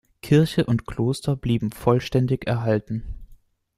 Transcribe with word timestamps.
Kirche 0.23 0.65
und 0.65 0.87
Kloster 0.87 1.35
blieben 1.35 1.71
vollständig 1.71 2.47
erhalten. 2.47 3.03